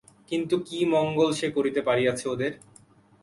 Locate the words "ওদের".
2.29-2.51